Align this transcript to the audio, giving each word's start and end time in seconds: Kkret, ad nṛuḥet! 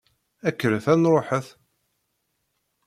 Kkret, 0.53 0.85
ad 0.93 0.97
nṛuḥet! 0.99 1.47